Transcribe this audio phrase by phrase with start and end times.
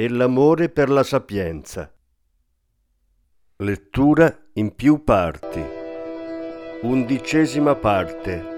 [0.00, 1.92] e l'amore per la sapienza.
[3.56, 5.60] Lettura in più parti.
[6.82, 8.57] Undicesima parte.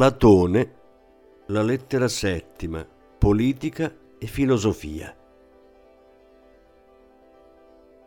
[0.00, 0.74] Platone,
[1.48, 2.82] la lettera settima,
[3.18, 5.14] politica e filosofia.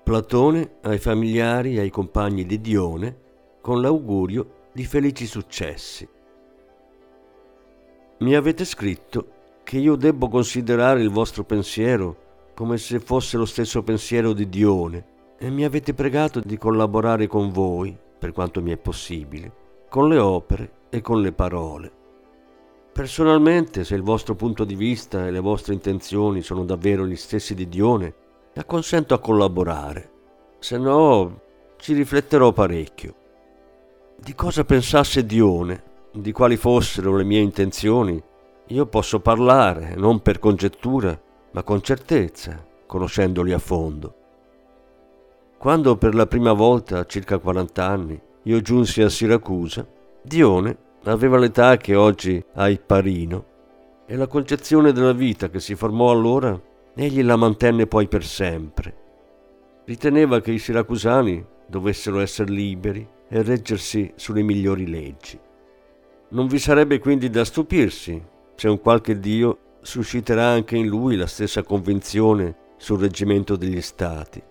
[0.01, 3.18] Platone ai familiari e ai compagni di Dione
[3.62, 6.10] con l'augurio di felici successi.
[8.22, 9.28] Mi avete scritto
[9.62, 15.06] che io debbo considerare il vostro pensiero come se fosse lo stesso pensiero di Dione
[15.38, 20.18] e mi avete pregato di collaborare con voi, per quanto mi è possibile, con le
[20.18, 21.92] opere e con le parole.
[22.92, 27.56] Personalmente, se il vostro punto di vista e le vostre intenzioni sono davvero gli stessi
[27.56, 28.13] di Dione,
[28.54, 30.12] acconsento a collaborare,
[30.60, 31.42] se no
[31.78, 33.16] ci rifletterò parecchio.
[34.16, 38.22] Di cosa pensasse Dione, di quali fossero le mie intenzioni,
[38.68, 41.19] io posso parlare, non per congettura,
[41.54, 44.16] ma con certezza, conoscendoli a fondo.
[45.57, 51.37] Quando per la prima volta, a circa 40 anni, io giunsi a Siracusa, Dione aveva
[51.37, 53.45] l'età che oggi ha Ipparino
[54.05, 56.57] e la concezione della vita che si formò allora,
[56.95, 58.95] egli la mantenne poi per sempre.
[59.83, 65.37] Riteneva che i siracusani dovessero essere liberi e reggersi sulle migliori leggi.
[66.29, 68.23] Non vi sarebbe quindi da stupirsi
[68.55, 74.41] se un qualche Dio susciterà anche in lui la stessa convinzione sul reggimento degli stati.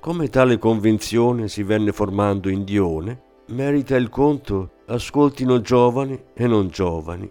[0.00, 6.68] Come tale convinzione si venne formando in Dione, merita il conto ascoltino giovani e non
[6.68, 7.30] giovani.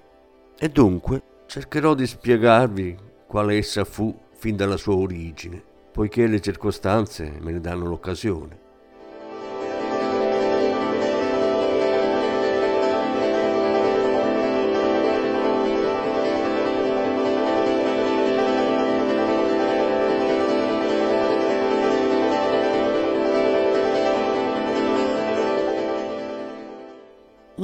[0.58, 5.62] E dunque cercherò di spiegarvi quale essa fu fin dalla sua origine,
[5.92, 8.59] poiché le circostanze me ne danno l'occasione.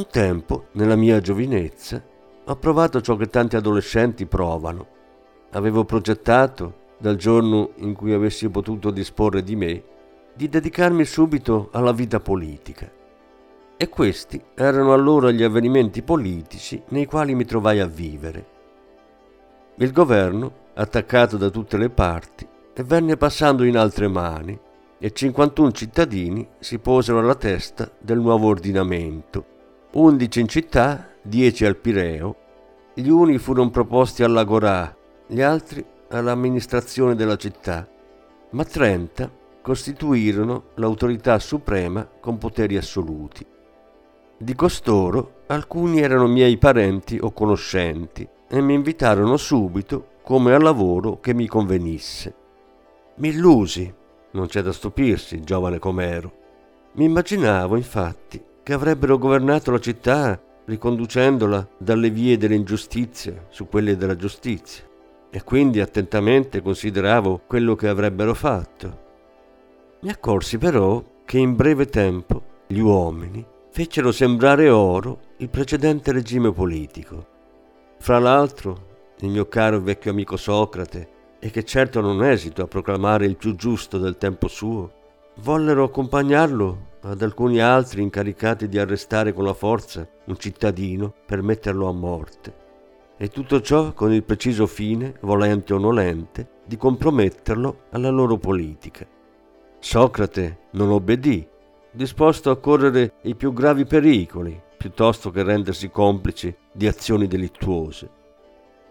[0.06, 2.02] Un tempo, nella mia giovinezza,
[2.46, 4.88] ho provato ciò che tanti adolescenti provano.
[5.54, 9.84] Avevo progettato, dal giorno in cui avessi potuto disporre di me,
[10.34, 12.90] di dedicarmi subito alla vita politica.
[13.76, 18.46] E questi erano allora gli avvenimenti politici nei quali mi trovai a vivere.
[19.78, 22.48] Il governo, attaccato da tutte le parti,
[22.84, 24.58] venne passando in altre mani
[25.00, 29.54] e 51 cittadini si posero alla testa del nuovo ordinamento
[29.98, 32.36] 11 in città, 10 al Pireo.
[32.94, 34.94] Gli uni furono proposti all'Agorà,
[35.26, 37.88] gli altri all'amministrazione della città,
[38.50, 39.32] ma 30
[39.62, 43.46] costituirono l'autorità suprema con poteri assoluti.
[44.38, 51.22] Di costoro alcuni erano miei parenti o conoscenti e mi invitarono subito come al lavoro
[51.22, 52.36] che mi convenisse.
[53.16, 53.94] Mi illusi,
[54.32, 56.34] non c'è da stupirsi, giovane com'ero.
[56.96, 64.16] Mi immaginavo, infatti, che avrebbero governato la città riconducendola dalle vie dell'ingiustizia su quelle della
[64.16, 64.84] giustizia
[65.30, 69.04] e quindi attentamente consideravo quello che avrebbero fatto.
[70.00, 76.52] Mi accorsi però che in breve tempo gli uomini fecero sembrare oro il precedente regime
[76.52, 77.24] politico.
[78.00, 83.28] Fra l'altro, il mio caro vecchio amico Socrate, e che certo non esito a proclamare
[83.28, 84.92] il più giusto del tempo suo,
[85.42, 91.88] vollero accompagnarlo ad alcuni altri incaricati di arrestare con la forza un cittadino per metterlo
[91.88, 92.64] a morte.
[93.18, 99.08] E tutto ciò con il preciso fine, volente o nolente, di comprometterlo alla loro politica.
[99.80, 101.48] Socrate non obbedì,
[101.92, 108.10] disposto a correre i più gravi pericoli, piuttosto che rendersi complice di azioni delittuose.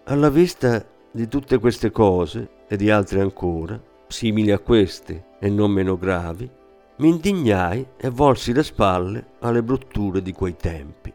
[0.04, 5.70] Alla vista di tutte queste cose e di altre ancora, simili a queste e non
[5.70, 6.48] meno gravi,
[6.96, 11.12] mi indignai e volsi le spalle alle brutture di quei tempi.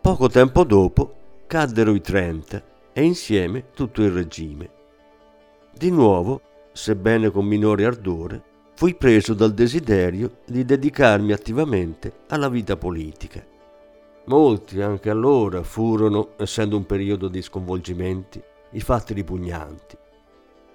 [0.00, 1.14] Poco tempo dopo
[1.46, 2.62] caddero i trenta
[2.92, 4.70] e insieme tutto il regime.
[5.72, 6.40] Di nuovo,
[6.72, 8.42] sebbene con minore ardore,
[8.74, 13.44] fui preso dal desiderio di dedicarmi attivamente alla vita politica.
[14.26, 19.96] Molti anche allora furono, essendo un periodo di sconvolgimenti, i fatti ripugnanti.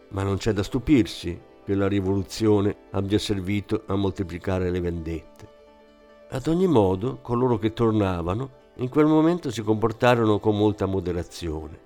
[0.09, 5.49] Ma non c'è da stupirsi che la rivoluzione abbia servito a moltiplicare le vendette.
[6.29, 11.79] Ad ogni modo, coloro che tornavano in quel momento si comportarono con molta moderazione.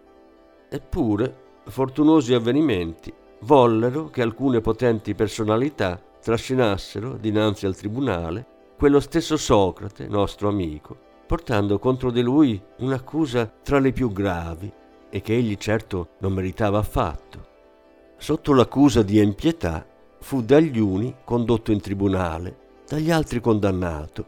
[0.70, 8.46] Eppure, fortunosi avvenimenti vollero che alcune potenti personalità trascinassero dinanzi al tribunale
[8.78, 14.72] quello stesso Socrate, nostro amico, portando contro di lui un'accusa tra le più gravi
[15.10, 17.54] e che egli certo non meritava affatto.
[18.26, 19.86] Sotto l'accusa di empietà
[20.20, 24.26] fu dagli uni condotto in tribunale, dagli altri condannato,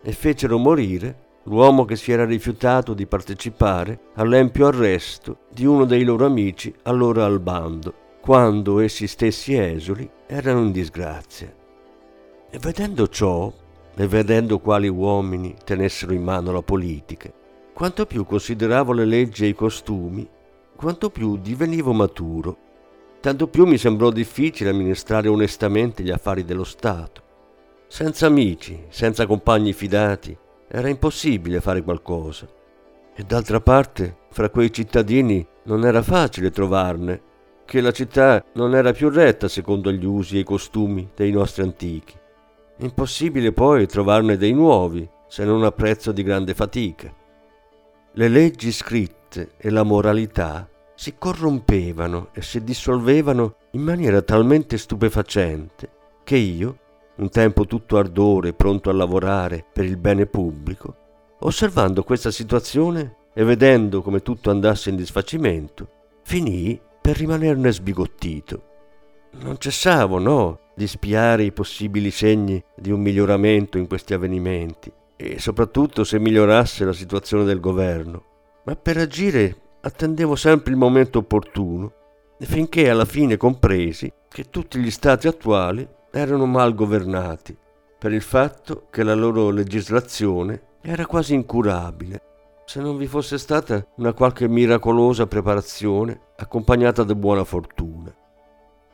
[0.00, 6.04] e fecero morire l'uomo che si era rifiutato di partecipare all'empio arresto di uno dei
[6.04, 11.52] loro amici allora al bando, quando essi stessi esuli erano in disgrazia.
[12.48, 13.52] E vedendo ciò,
[13.96, 17.28] e vedendo quali uomini tenessero in mano la politica,
[17.72, 20.24] quanto più consideravo le leggi e i costumi,
[20.76, 22.68] quanto più divenivo maturo
[23.20, 27.22] tanto più mi sembrò difficile amministrare onestamente gli affari dello Stato.
[27.86, 30.36] Senza amici, senza compagni fidati,
[30.68, 32.46] era impossibile fare qualcosa.
[33.14, 37.22] E d'altra parte, fra quei cittadini non era facile trovarne,
[37.64, 41.62] che la città non era più retta secondo gli usi e i costumi dei nostri
[41.62, 42.18] antichi.
[42.78, 47.14] Impossibile poi trovarne dei nuovi, se non a prezzo di grande fatica.
[48.12, 50.68] Le leggi scritte e la moralità
[51.00, 55.90] si corrompevano e si dissolvevano in maniera talmente stupefacente
[56.24, 56.78] che io,
[57.16, 60.96] un tempo tutto ardore, pronto a lavorare per il bene pubblico,
[61.38, 65.88] osservando questa situazione e vedendo come tutto andasse in disfacimento,
[66.22, 68.62] finii per rimanerne sbigottito.
[69.40, 75.38] Non cessavo, no, di spiare i possibili segni di un miglioramento in questi avvenimenti e
[75.38, 78.24] soprattutto se migliorasse la situazione del governo.
[78.64, 81.92] Ma per agire attendevo sempre il momento opportuno
[82.40, 87.56] finché alla fine compresi che tutti gli stati attuali erano mal governati
[87.98, 92.22] per il fatto che la loro legislazione era quasi incurabile
[92.70, 98.14] se non vi fosse stata una qualche miracolosa preparazione accompagnata da buona fortuna.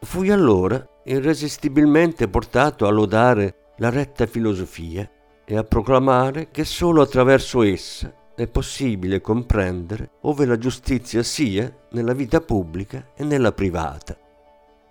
[0.01, 5.07] Fui allora irresistibilmente portato a lodare la retta filosofia
[5.45, 12.13] e a proclamare che solo attraverso essa è possibile comprendere ove la giustizia sia nella
[12.13, 14.17] vita pubblica e nella privata.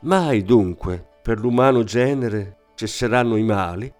[0.02, 3.92] Mai dunque per l'umano genere cesseranno i mali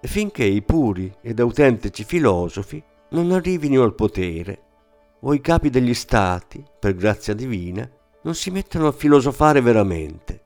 [0.00, 4.62] finché i puri ed autentici filosofi non arrivino al potere
[5.20, 7.88] o i capi degli stati, per grazia divina,
[8.22, 10.42] non si mettano a filosofare veramente.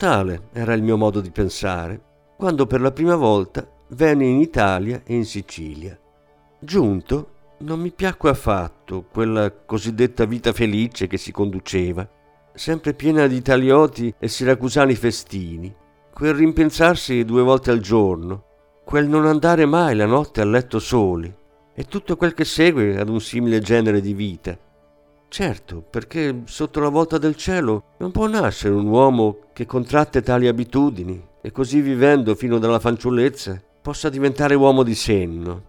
[0.00, 2.00] Tale era il mio modo di pensare
[2.38, 5.94] quando per la prima volta venni in Italia e in Sicilia.
[6.58, 12.08] Giunto, non mi piacque affatto quella cosiddetta vita felice che si conduceva,
[12.54, 15.70] sempre piena di italioti e siracusani festini,
[16.14, 18.44] quel rimpensarsi due volte al giorno,
[18.86, 21.30] quel non andare mai la notte a letto soli,
[21.74, 24.58] e tutto quel che segue ad un simile genere di vita
[25.30, 30.48] Certo, perché sotto la volta del cielo non può nascere un uomo che contratte tali
[30.48, 35.68] abitudini e così vivendo fino dalla fanciullezza possa diventare uomo di senno.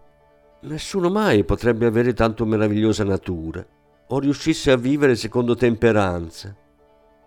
[0.62, 3.64] Nessuno mai potrebbe avere tanto meravigliosa natura
[4.08, 6.56] o riuscisse a vivere secondo temperanza.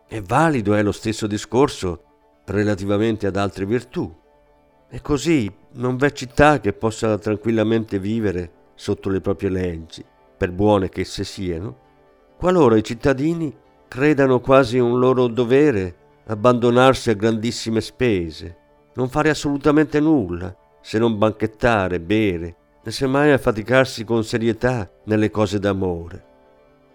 [0.06, 2.04] E valido è lo stesso discorso
[2.48, 4.14] relativamente ad altre virtù.
[4.90, 10.04] E così non v'è città che possa tranquillamente vivere sotto le proprie leggi,
[10.38, 11.84] per buone che esse siano,
[12.38, 13.56] qualora i cittadini
[13.88, 15.96] credano quasi un loro dovere
[16.28, 18.58] abbandonarsi a grandissime spese,
[18.96, 25.60] non fare assolutamente nulla, se non banchettare, bere, e semmai affaticarsi con serietà nelle cose
[25.60, 26.24] d'amore.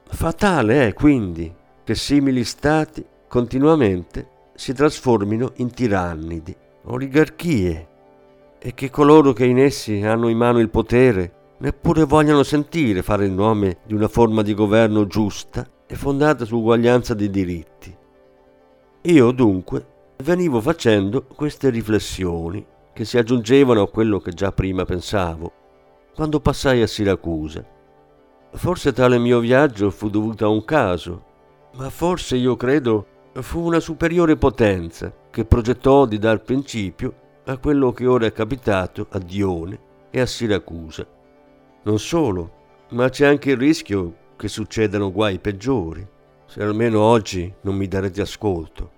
[0.04, 6.54] Fatale è quindi che simili stati continuamente si trasformino in tirannidi,
[6.84, 7.88] oligarchie,
[8.58, 13.26] e che coloro che in essi hanno in mano il potere neppure vogliono sentire fare
[13.26, 17.96] il nome di una forma di governo giusta e fondata su uguaglianza di diritti.
[19.02, 19.86] Io dunque
[20.22, 25.52] venivo facendo queste riflessioni che si aggiungevano a quello che già prima pensavo,
[26.14, 27.64] quando passai a Siracusa.
[28.52, 31.24] Forse tale mio viaggio fu dovuto a un caso,
[31.74, 37.14] ma forse io credo fu una superiore potenza che progettò di dar principio
[37.44, 39.78] a quello che ora è capitato a Dione
[40.10, 41.06] e a Siracusa.
[41.82, 42.52] Non solo,
[42.90, 46.06] ma c'è anche il rischio che succedano guai peggiori,
[46.44, 48.90] se almeno oggi non mi darete ascolto.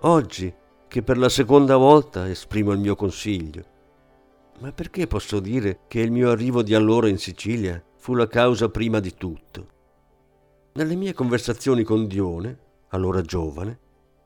[0.00, 0.52] Oggi,
[0.88, 3.64] che per la seconda volta esprimo il mio consiglio.
[4.60, 8.70] Ma perché posso dire che il mio arrivo di allora in Sicilia fu la causa
[8.70, 9.68] prima di tutto?
[10.74, 13.78] Nelle mie conversazioni con Dione, allora giovane,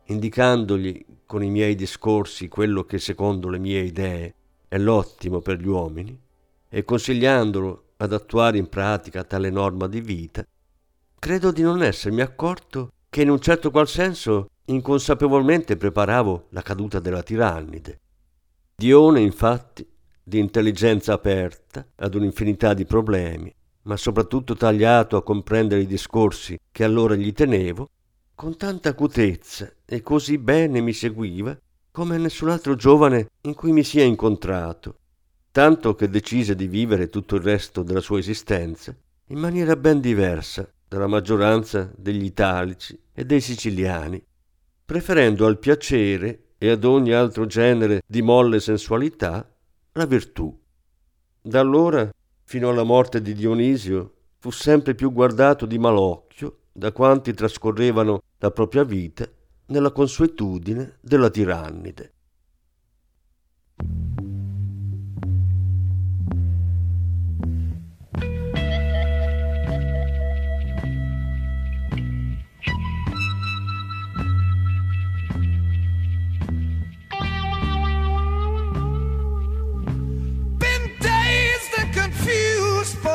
[0.04, 4.34] indicandogli con i miei discorsi quello che secondo le mie idee
[4.68, 6.18] è l'ottimo per gli uomini,
[6.68, 10.46] e consigliandolo ad attuare in pratica tale norma di vita,
[11.18, 17.00] credo di non essermi accorto che in un certo qual senso inconsapevolmente preparavo la caduta
[17.00, 18.00] della tirannide.
[18.76, 19.86] Dione, infatti,
[20.22, 23.52] di intelligenza aperta ad un'infinità di problemi,
[23.82, 27.88] ma soprattutto tagliato a comprendere i discorsi che allora gli tenevo,
[28.34, 31.58] con tanta acutezza e così bene mi seguiva
[31.90, 34.97] come nessun altro giovane in cui mi sia incontrato
[35.58, 38.96] tanto che decise di vivere tutto il resto della sua esistenza
[39.30, 44.24] in maniera ben diversa dalla maggioranza degli italici e dei siciliani,
[44.84, 49.52] preferendo al piacere e ad ogni altro genere di molle sensualità
[49.94, 50.56] la virtù.
[51.42, 52.08] Da allora
[52.44, 58.52] fino alla morte di Dionisio, fu sempre più guardato di malocchio da quanti trascorrevano la
[58.52, 59.28] propria vita
[59.66, 62.12] nella consuetudine della tirannide.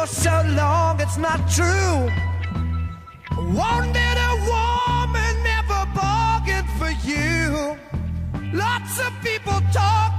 [0.08, 2.10] So long it's not true.
[3.38, 7.78] Wanted a woman, never bargained for you.
[8.54, 10.13] Lots of people talking,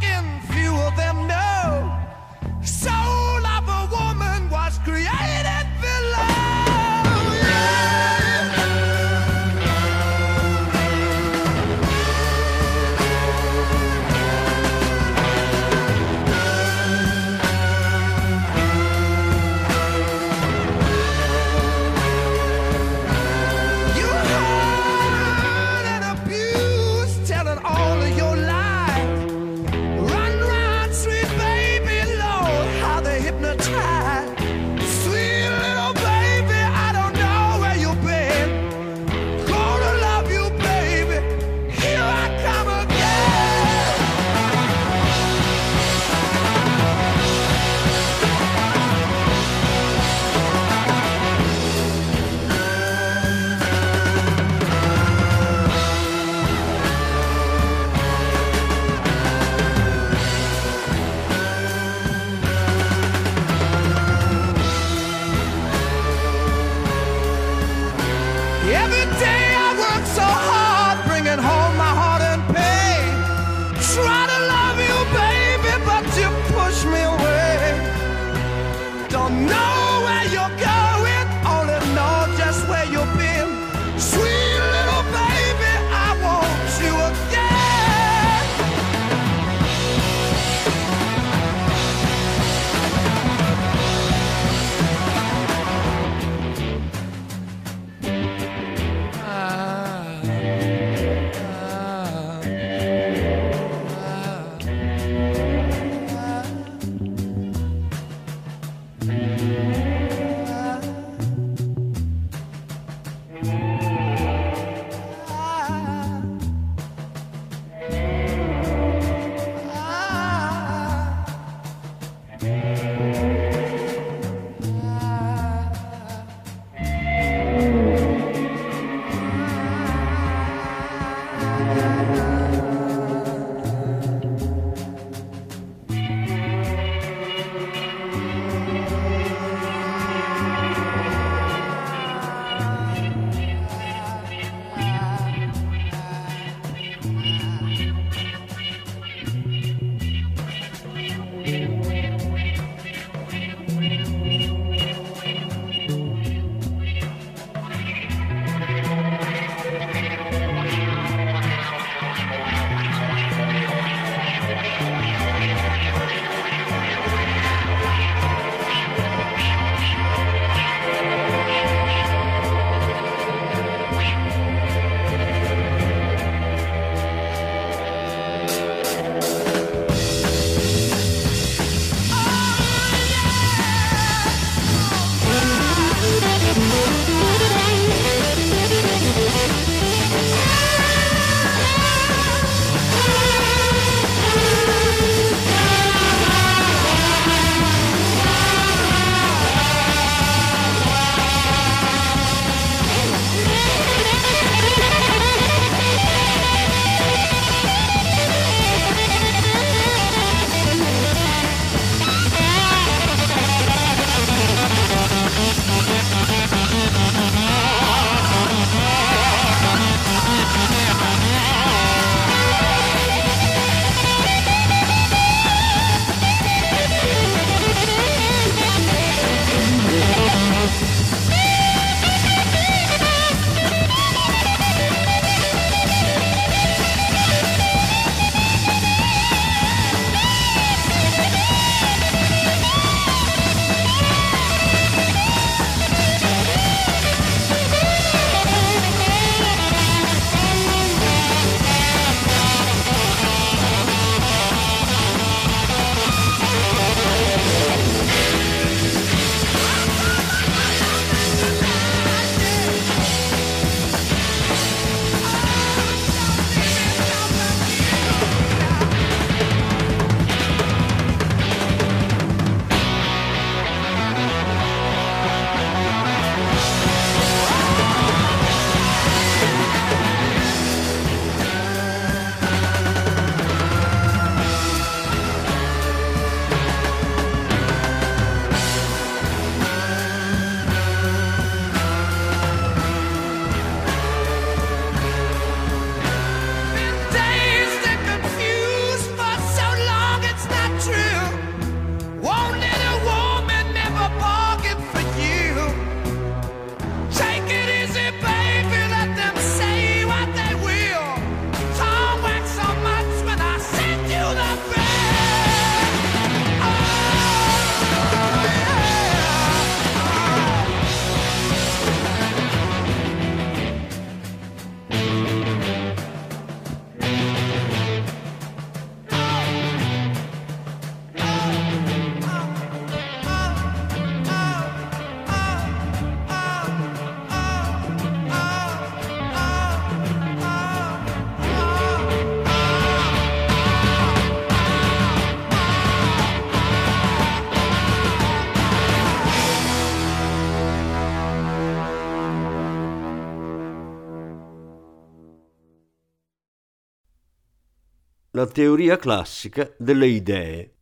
[358.44, 360.74] la teoria classica delle idee.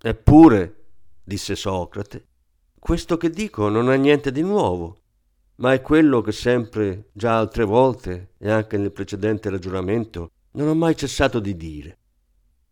[0.00, 0.84] Eppure,
[1.24, 2.26] disse Socrate,
[2.78, 5.00] questo che dico non ha niente di nuovo,
[5.56, 10.74] ma è quello che sempre, già altre volte e anche nel precedente ragionamento, non ho
[10.74, 11.98] mai cessato di dire.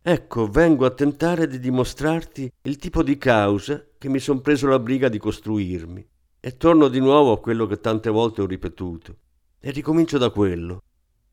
[0.00, 4.78] Ecco, vengo a tentare di dimostrarti il tipo di causa che mi son preso la
[4.78, 6.06] briga di costruirmi.
[6.38, 9.16] E torno di nuovo a quello che tante volte ho ripetuto.
[9.58, 10.82] E ricomincio da quello,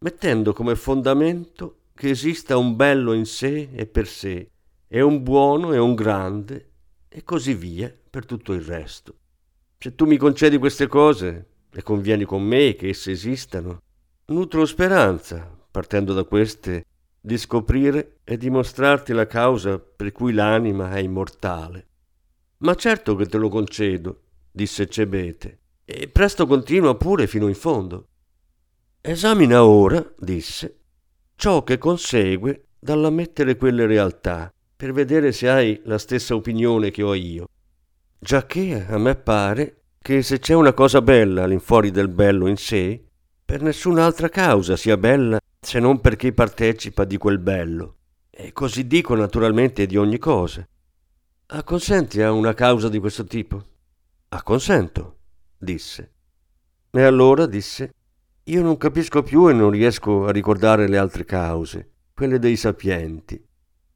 [0.04, 4.50] mettendo come fondamento che esista un bello in sé e per sé,
[4.88, 6.70] e un buono e un grande,
[7.08, 9.16] e così via per tutto il resto.
[9.78, 13.82] Se tu mi concedi queste cose e convieni con me che esse esistano,
[14.26, 16.86] nutro speranza, partendo da queste,
[17.20, 21.88] di scoprire e dimostrarti la causa per cui l'anima è immortale.
[22.58, 28.08] Ma certo che te lo concedo, disse Cebete, e presto continua pure fino in fondo.
[29.04, 30.82] Esamina ora, disse,
[31.36, 37.16] ciò che consegue dall'ammettere quelle realtà, per vedere se hai la stessa opinione che ho
[37.16, 37.48] io.
[38.20, 43.04] Giacché a me pare che se c'è una cosa bella all'infuori del bello in sé,
[43.44, 47.96] per nessun'altra causa sia bella se non perché partecipa di quel bello.
[48.30, 50.64] E così dico naturalmente di ogni cosa.
[51.48, 53.66] Acconsenti a una causa di questo tipo?
[54.30, 55.18] Acconsento,
[55.58, 56.14] disse.
[56.92, 57.94] E allora disse,
[58.46, 63.40] io non capisco più e non riesco a ricordare le altre cause, quelle dei sapienti.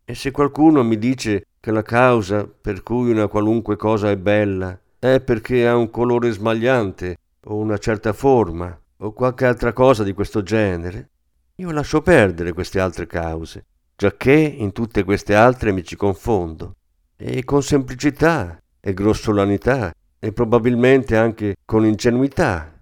[0.05, 4.79] E se qualcuno mi dice che la causa per cui una qualunque cosa è bella
[4.99, 10.13] è perché ha un colore smagliante o una certa forma o qualche altra cosa di
[10.13, 11.10] questo genere,
[11.55, 16.75] io lascio perdere queste altre cause, giacché in tutte queste altre mi ci confondo,
[17.17, 22.74] e con semplicità e grossolanità e probabilmente anche con ingenuità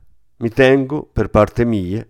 [0.43, 2.05] mi tengo, per parte mia,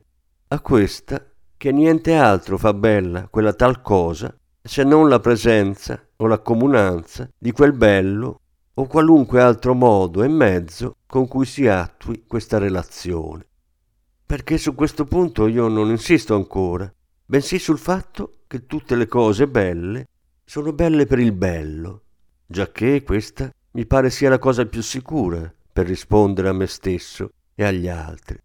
[0.48, 1.24] a questa
[1.56, 7.30] che niente altro fa bella quella tal cosa se non la presenza o la comunanza
[7.38, 8.40] di quel bello
[8.74, 13.46] o qualunque altro modo e mezzo con cui si attui questa relazione.
[14.26, 16.92] Perché su questo punto io non insisto ancora,
[17.24, 20.08] bensì sul fatto che tutte le cose belle
[20.44, 22.02] sono belle per il bello,
[22.48, 27.64] giacché questa mi pare sia la cosa più sicura per rispondere a me stesso e
[27.64, 28.38] agli altri,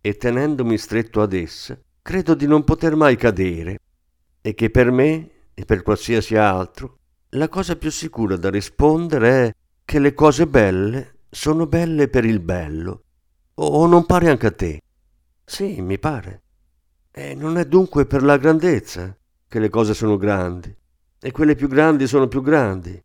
[0.00, 3.78] e tenendomi stretto ad essa, credo di non poter mai cadere,
[4.40, 6.98] e che per me e per qualsiasi altro
[7.30, 12.40] la cosa più sicura da rispondere è che le cose belle sono belle per il
[12.40, 13.02] bello,
[13.54, 14.80] o non pare anche a te?
[15.44, 16.42] Sì, mi pare.
[17.10, 19.16] E non è dunque per la grandezza
[19.48, 20.74] che le cose sono grandi,
[21.18, 23.02] e quelle più grandi sono più grandi,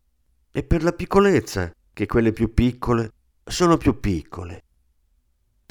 [0.52, 3.12] e per la piccolezza che quelle più piccole
[3.44, 4.64] sono più piccole.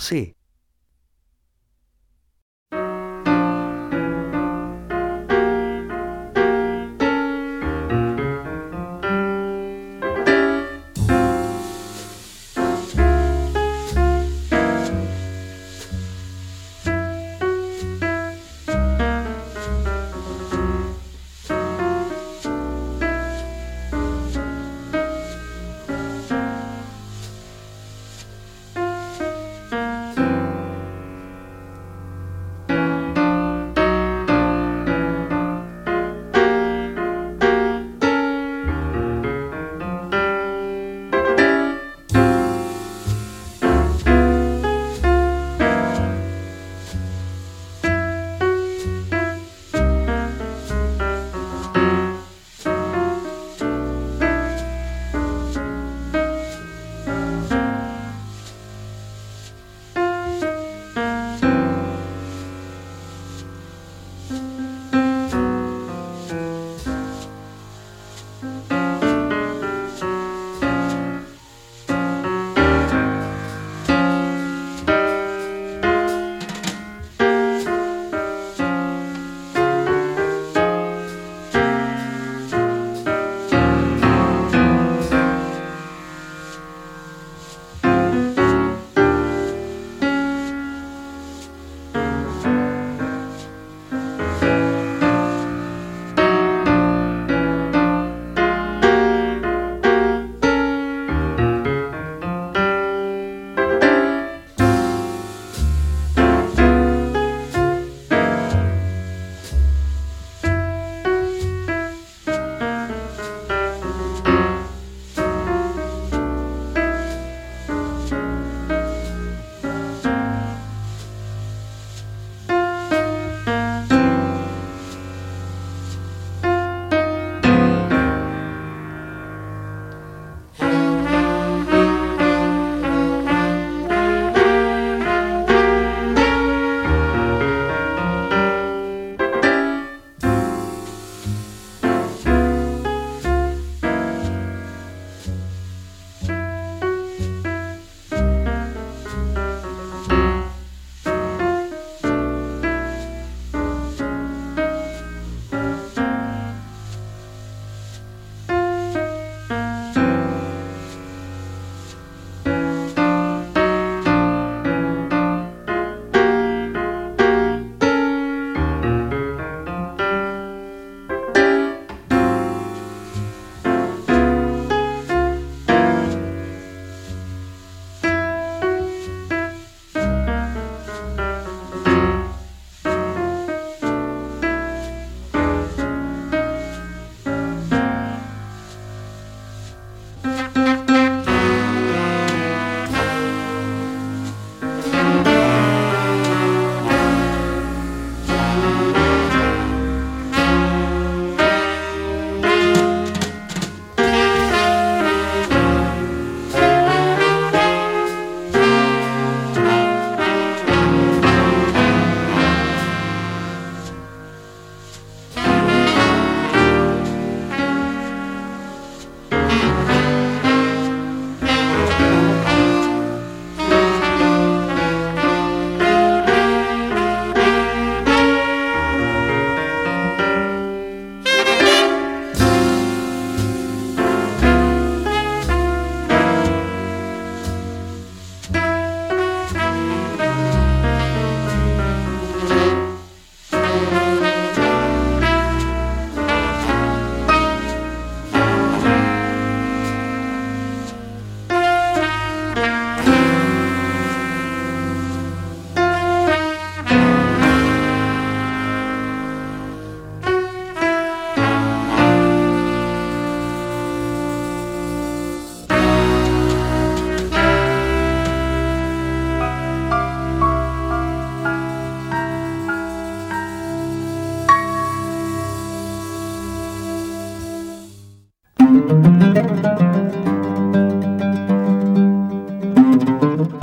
[0.00, 0.34] Sì,